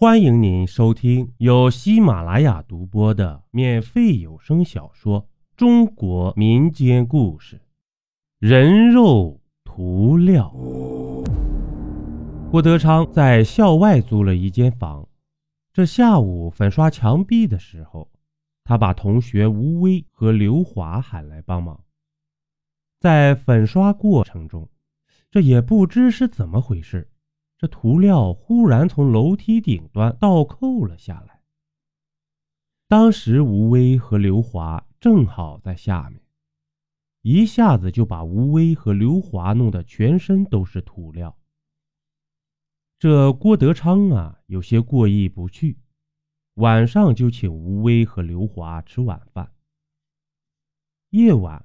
[0.00, 5.24] 欢迎您收听由喜马拉雅独播的免费有声小说
[5.58, 7.56] 《中国民间故事》，
[8.38, 10.50] 人肉涂料。
[12.50, 15.06] 郭德昌在校外租了一间房，
[15.70, 18.10] 这下午粉刷墙壁的时候，
[18.64, 21.78] 他把同学吴威和刘华喊来帮忙。
[22.98, 24.66] 在粉刷过程中，
[25.30, 27.09] 这也不知是怎么回事。
[27.60, 31.42] 这涂料忽然从楼梯顶端倒扣了下来。
[32.88, 36.22] 当时吴威和刘华正好在下面，
[37.20, 41.36] 一下子就把吴威和刘华弄得全身都是涂料。
[42.98, 45.76] 这郭德昌啊，有些过意不去，
[46.54, 49.52] 晚上就请吴威和刘华吃晚饭。
[51.10, 51.62] 夜晚，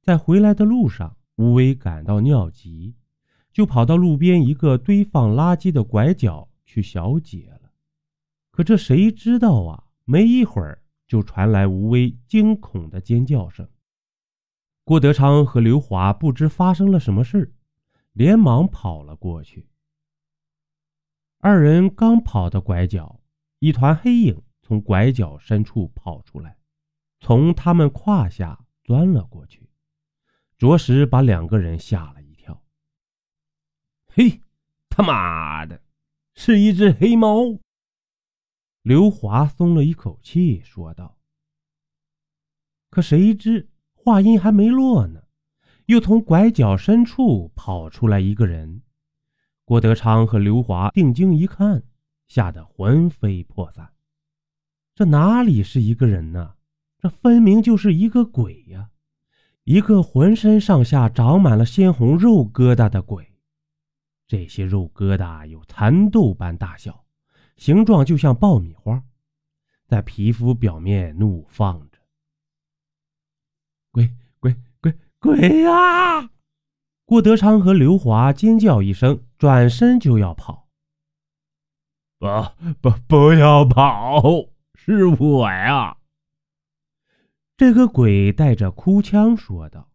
[0.00, 2.94] 在回来的路上，吴威感到尿急。
[3.52, 7.72] 就跑到路边一个堆放垃圾的拐角去小解了，
[8.50, 9.84] 可这谁知道啊？
[10.04, 13.68] 没一会儿就传来吴威惊恐的尖叫声。
[14.84, 17.52] 郭德昌和刘华不知发生了什么事
[18.12, 19.68] 连忙跑了过去。
[21.38, 23.20] 二人刚跑到拐角，
[23.58, 26.56] 一团黑影从拐角深处跑出来，
[27.18, 29.68] 从他们胯下钻了过去，
[30.58, 32.19] 着实把两个人吓了。
[34.12, 34.40] 嘿，
[34.88, 35.80] 他妈的，
[36.34, 37.60] 是一只黑猫！
[38.82, 41.16] 刘华松了一口气，说道。
[42.90, 45.22] 可谁知话音还没落呢，
[45.86, 48.82] 又从拐角深处跑出来一个人。
[49.64, 51.84] 郭德昌和刘华定睛一看，
[52.26, 53.92] 吓得魂飞魄散。
[54.96, 56.56] 这哪里是一个人呢？
[56.98, 58.90] 这分明就是一个鬼呀！
[59.62, 63.29] 一个浑身上下长满了鲜红肉疙瘩的鬼。
[64.30, 67.04] 这些肉疙瘩有蚕豆般大小，
[67.56, 69.02] 形状就像爆米花，
[69.88, 71.98] 在皮肤表面怒放着。
[73.90, 76.30] 鬼鬼鬼鬼呀！
[77.04, 80.68] 郭德昌和刘华尖叫一声，转身就要跑。
[82.20, 82.28] 不
[82.80, 84.22] 不不要跑，
[84.74, 85.98] 是我呀！
[87.56, 89.89] 这个鬼带着哭腔说道。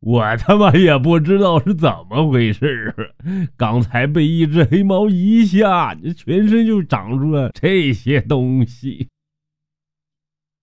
[0.00, 9.08] 我他妈也不知道是怎么回事啊刚才被一只黑猫一吓，全身就长出了这些东西。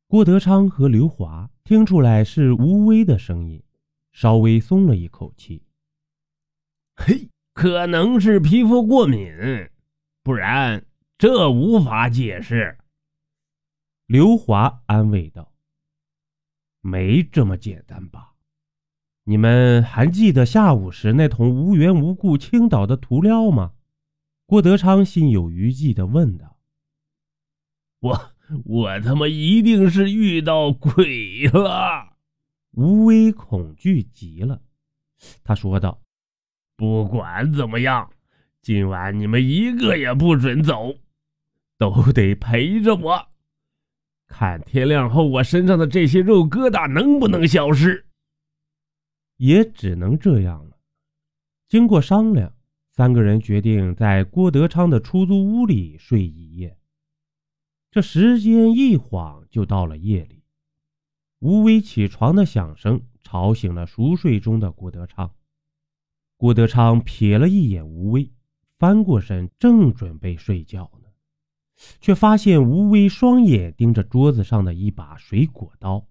[0.07, 3.61] 郭德昌和刘华听出来是吴威的声音，
[4.11, 5.63] 稍微松了一口气。
[6.95, 9.33] 嘿，可能是皮肤过敏，
[10.21, 10.85] 不然
[11.17, 12.77] 这无法解释。
[14.05, 15.51] 刘华安慰道
[16.81, 18.32] ：“没这么简单吧？”
[19.25, 23.71] 你们还记得下午时那桶无缘无故倾倒的涂料吗？
[24.45, 26.57] 郭德昌心有余悸地问道。
[28.01, 28.31] 我
[28.65, 32.17] 我他妈一定是遇到鬼了！
[32.71, 34.61] 吴威恐惧极了，
[35.41, 36.01] 他说道
[36.75, 38.09] ：“不管怎么样，
[38.61, 40.95] 今晚你们一个也不准走，
[41.77, 43.27] 都得陪着我，
[44.27, 48.05] 看天亮后我身上的这些肉疙瘩能不能消失。”
[49.43, 50.77] 也只能这样了。
[51.67, 52.55] 经过商量，
[52.91, 56.77] 三个人决定在郭德昌的出租屋里睡一夜。
[57.91, 60.45] 这时间一晃就到了夜里，
[61.39, 65.35] 吴威起床的响声吵醒了熟睡中的郭德昌。
[66.37, 68.31] 郭德昌瞥了一眼吴威，
[68.79, 71.09] 翻过身正准备睡觉呢，
[71.99, 76.07] 却发现吴威双眼盯着桌子上的一把水果刀，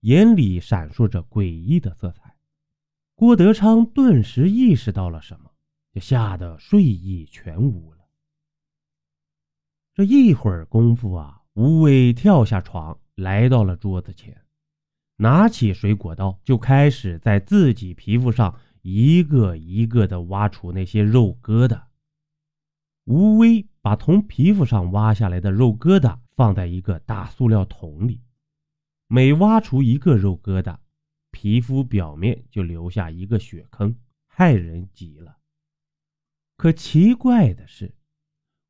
[0.00, 2.23] 眼里闪烁着诡异的色彩。
[3.16, 5.50] 郭德昌顿时意识到了什么，
[5.92, 8.04] 就吓得睡意全无了。
[9.94, 14.36] 这一会儿功夫啊，吴威跳下床，来到了桌子前，
[15.16, 21.84] 拿起水果刀，就开始在自己皮肤上一个一个的挖出那些肉疙瘩。
[23.04, 28.20] 吴威把从皮肤上挖下来的肉疙瘩放在一个大塑料桶里，
[29.06, 30.78] 每挖出一个肉疙瘩。
[31.44, 33.94] 皮肤表面就留下一个血坑，
[34.26, 35.36] 害人极了。
[36.56, 37.94] 可奇怪的是，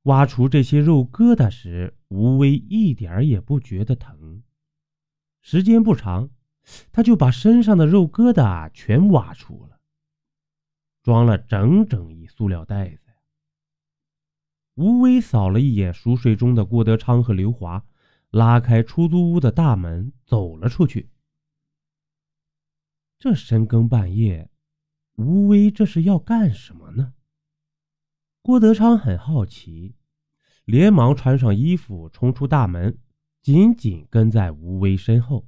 [0.02, 4.42] 挖除这些肉疙瘩时，吴威一点也不觉得疼。
[5.40, 6.30] 时间不长，
[6.90, 9.78] 他就把身上的肉疙瘩全挖出了，
[11.00, 13.12] 装了整整一塑料袋子。
[14.74, 17.86] 吴威扫了一眼熟睡中的郭德昌和刘华，
[18.30, 21.08] 拉开出租屋的大门，走了出去。
[23.18, 24.50] 这深更半夜，
[25.16, 27.14] 吴威这是要干什么呢？
[28.42, 29.94] 郭德昌很好奇，
[30.64, 32.98] 连忙穿上衣服冲出大门，
[33.40, 35.46] 紧紧跟在吴威身后。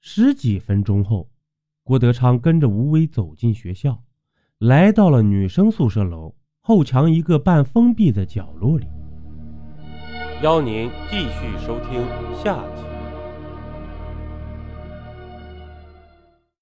[0.00, 1.30] 十几分钟后，
[1.82, 4.02] 郭德昌跟着吴威走进学校，
[4.58, 8.86] 来到了女生宿舍楼后墙一个半封闭的角落里。
[10.42, 12.00] 邀您继续收听
[12.42, 12.93] 下集。